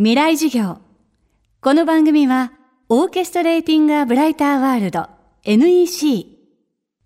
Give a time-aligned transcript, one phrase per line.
[0.00, 0.78] 未来授業。
[1.60, 2.52] この番組は、
[2.88, 5.08] オーケストレーティング・ア・ブライター・ワールド
[5.42, 6.24] NEC。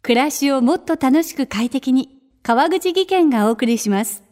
[0.03, 2.11] 暮らしをもっと楽しく快適に、
[2.43, 4.23] 川口義賢がお送りします。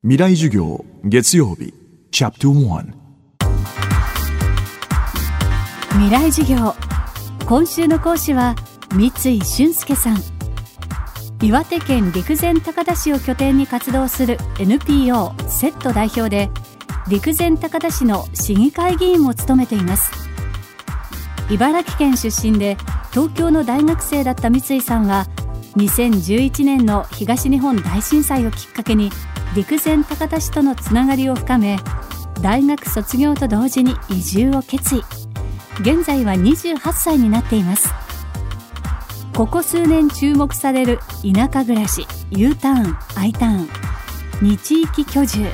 [0.00, 1.74] 未来授業月曜日
[2.10, 2.86] チャプター
[5.90, 6.74] 未来授業。
[7.46, 8.56] 今週の講師は、
[8.94, 10.16] 三井俊介さん。
[11.42, 16.48] 岩手県陸前高田市を拠点に活動する NPO セット代表で、
[17.08, 20.10] 陸前高田市の市議会議員も務めています。
[21.50, 22.76] 茨城県出身で
[23.12, 25.26] 東京の大学生だった三井さんは
[25.76, 29.10] 2011年の東日本大震災をきっかけに
[29.54, 31.78] 陸前高田市とのつながりを深め
[32.42, 35.04] 大学卒業と同時に移住を決意。
[35.80, 37.88] 現在は28歳になっています。
[39.32, 43.68] ここ数年注目される田舎暮らし U ターン I ターン
[44.40, 45.46] 2地域居住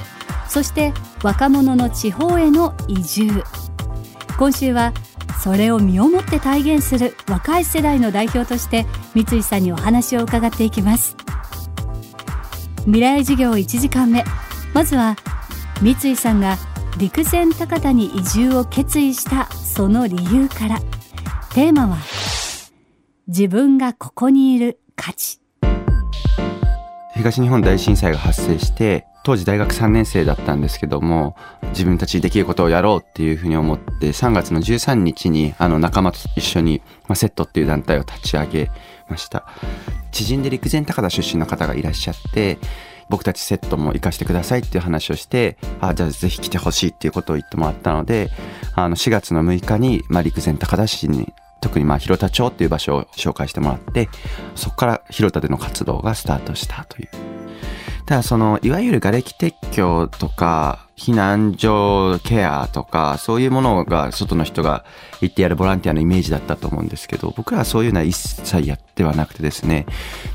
[0.48, 0.92] そして
[1.22, 3.44] 若者の地方への移住。
[4.38, 4.92] 今週は
[5.42, 11.16] それを身をもって体現する若い世代の代表として三井さんにお話を伺っていきます。
[12.84, 14.24] 未来授業1時間目。
[14.74, 15.16] まずは
[15.80, 16.56] 三井さんが
[16.98, 20.80] 陸前高田に移住を決意したその理由から。
[21.54, 21.98] テーマは
[23.28, 25.40] 自分がここにいる価値。
[27.14, 31.36] 東日本大震災が発生して当時大学3年生だったんですけども
[31.70, 38.70] 自分たちできることをやろうっていうふうに思って3月の13日にあの仲間と一緒に、まあ、セットっていう団体を立ち上げ
[39.08, 39.46] ました。
[40.10, 42.58] 知人で陸前高田出身の方がいらっしゃって
[43.08, 48.30] 僕たちセットも行かしてくださいっていう話をしてあじゃあぜひ来てほしいっていうことを言ってもらったので
[48.74, 54.08] あの4月の6日に、まあ、陸前高田市に特にまあ広田町っていう場所を紹介してもらって
[54.54, 57.31] そこから広田での活動がスタートしたという
[58.12, 64.84] ただそのいわゆる瓦礫撤去とか避難所ケアとかそういうものが外の人が
[65.22, 69.86] 行ってやるボランティアのイメージだったと思うんですけど僕らはそういうのは一切やってはなくてですね。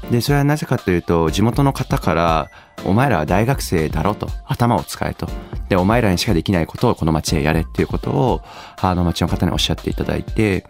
[0.10, 2.50] でそれはなぜかというと地元の方から
[2.84, 5.28] お前らは大学生だろと頭を使えと。
[5.70, 8.42] でお前らにしかできないことをこの町へやれっていうことを
[8.82, 10.66] あの町の方におっしゃっていただいて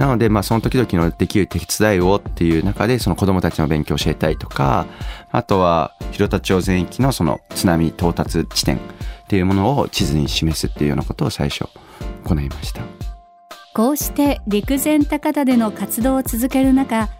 [0.00, 4.86] なので、まあ、その時々のできる手伝いをっていう中で、その子供たちの勉強を教えたいとか、
[5.30, 8.80] あとは、広田町全域のその津波到達地点っ
[9.28, 11.68] ていうものを地図に示すっていうようなことを最初
[12.24, 12.80] 行いました。
[13.74, 17.10] こうして陸前高田での活動を続ける中、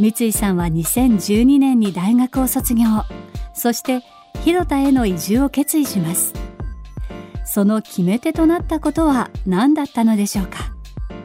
[0.00, 2.84] 三井さんは2012年に大学を卒業、
[3.52, 4.02] そして
[4.42, 6.34] 広田への移住を決意します。
[7.44, 10.74] その決め手となったことは何だったのでしょうか？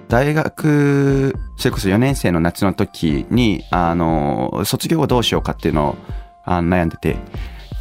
[0.09, 5.96] 大学、それこそ4年生の夏の時に、あの、卒業後どうしようかっていうのを
[6.44, 7.18] あの悩んでて、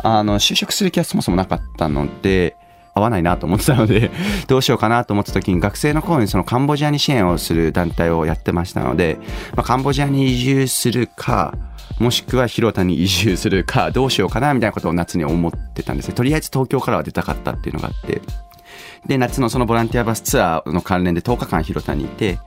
[0.02, 2.54] あの、就職する気はそもそもなかったので、
[2.94, 4.10] 合わないなと思ってたので、
[4.46, 9.18] どうしようかなと思った時に学生の頃にそのカンボジアに支援をする団体をやってましたので、
[9.56, 11.54] まあ、カンボジアに移住するか、
[11.98, 16.14] もしくは広田に移住するか、どうしようかなみたいなことを夏に思ってたんですね。
[16.14, 18.20] とりあえず東京からは出たかったっていうのがあって。
[19.06, 22.38] で、夏のそのボランティアバスツアーの関連で10日間広田にいて、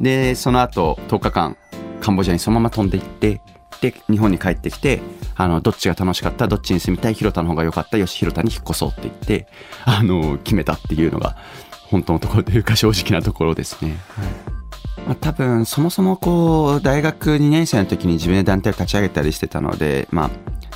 [0.00, 1.56] で、その後10日間
[2.00, 3.40] カンボジアにそのまま飛んでいって、
[3.80, 5.00] で、日本に帰ってきて、
[5.34, 9.48] あの、どっちが楽しかった、どっちに住みたい、広田の方が良かった、よし、広田に引っ越そうって言って、
[9.84, 11.36] あの、決めたっていうのが、
[11.90, 13.96] 本当のところというか正直なところですね。
[14.16, 14.62] はい
[15.06, 20.30] まあ、多分そもそもこう大学2年生の時に自分で団体を立ち上げたりしてたので、まあ、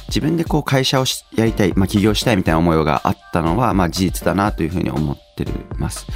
[0.09, 5.45] 自分でこう会社をやりたい、まあ、起業したいみたいな思いがあったのは、まあ、事実だなというふうに思って
[5.77, 6.07] ます。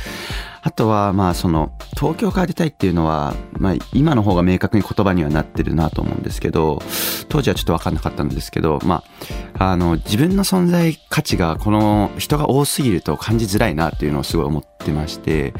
[0.62, 6.82] あとは、まあ、その、東京から出たいっていうのは、まあ、今の方が明確に言葉にはなってるなと思うんですけど、
[7.28, 9.02] 当時はちょっとわかんなかったんですけど、ま
[9.58, 15.54] あ、あの、自分の存在価値が、この人が多すぎると感じづらいなっていうのをすごい思ってまして、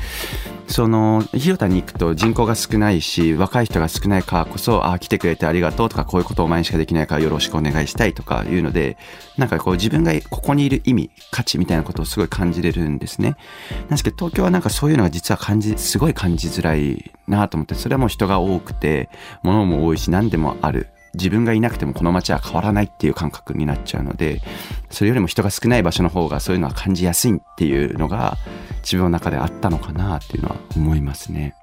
[0.70, 8.97] その、広田に行くと人口が少ないし、若い人が少ないからこそ、あ、来てくれてありがとうとか、こういうことをお前にしかできないからよろしくお願いしたいとかいうので、
[9.36, 13.36] なんかこう自分がここにいる意味、価値みたいなことをすごい感じれるんですね。
[13.80, 19.09] なんですけど、東京はなんかそういうのが実は感じ、すごい感じづらいなと思って、それはもう人が多くて、
[19.42, 20.86] 物も多いし、何でもある。
[21.15, 24.41] 自分がいなくてもこの街は変わらないっていう感覚になっちゃうので、
[24.91, 28.39] それよりも人が少ない場所の方がそういうのは感じやすいっていうのが
[28.82, 31.54] 自分の中であったのかなっていうのは思いますね。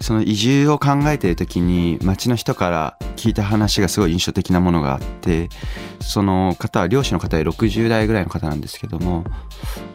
[0.00, 5.50] その移住を考えている時に町の人から聞いた話がすごい印象的なものがあって
[6.00, 9.24] その方は漁師の方で60代ぐらいの方なんですけども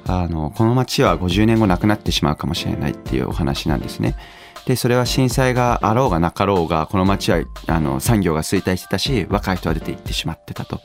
[0.06, 4.16] あのこの町は50年後なくなってしまうかもしれないっていうお話なんですね。
[4.68, 10.82] でそれは震災があろうがなかろうがこの町はあの産業が衰退してたし若い人は出て行ってしまってたと。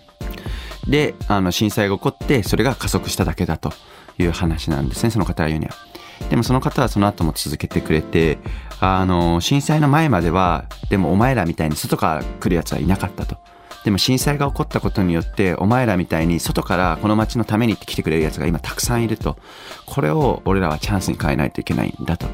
[0.87, 3.73] であの震災が起こってそれが加速しただけだと
[4.21, 5.75] いう話なんですね、その方が言うには。
[6.29, 8.39] でもその方はその後も続けてくれて、
[8.81, 13.39] あの、震災の前までは、でもお前らみたいに外から来る奴はいなかったと。
[13.85, 19.39] でも震災が起こったことによってお前らみたいに外からこの街のためにって来てくれるやつが今たくさんいると
[19.87, 22.27] これを俺らはチャンスに変えないといけないんだと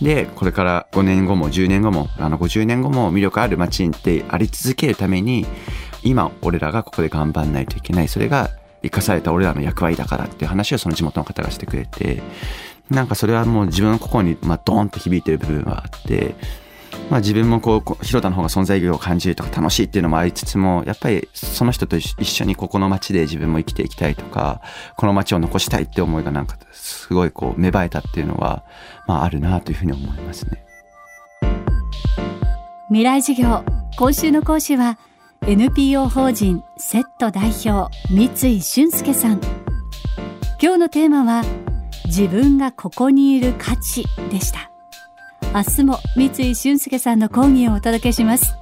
[0.00, 5.44] でこれから5年後も10年後もあの50年後も魅力ある街であり続けるために
[6.04, 8.50] 今俺らがここで頑張んないといけないそれが
[8.82, 12.22] 生かされた俺らの役割だからっていう話をその地元の方がしてくれて
[12.90, 16.34] なんかそれはもう自分の心にまあドーンと響いてる部分はあって
[17.10, 24.60] まあ、自分もこう広田の方が存在意義を感じるとか楽しいっていうのもありつつもやっぱりその人と一緒にここの街で自分も生きていきたいとか
[24.96, 28.64] この街を残したいって思いがなんかすごいこう芽生えたっていうのは、
[29.06, 30.64] まあ、あるなというふうに思いますね。
[32.88, 33.64] 未来授業
[33.96, 34.98] 今週の講師は
[35.44, 39.40] NPO 法人セット代表三井俊介さん。
[40.62, 41.42] 今日のテーマは
[42.06, 44.70] 自分がここにいる価値でした。
[45.52, 48.61] 明日も三井俊介さんの講義をお届けします。